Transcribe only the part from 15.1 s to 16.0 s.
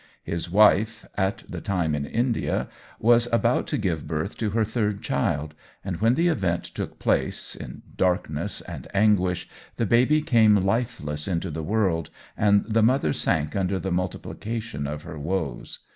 woes.